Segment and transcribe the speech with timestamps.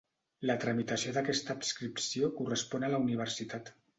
[0.49, 3.73] La tramitació d'aquesta adscripció correspon a la universitat.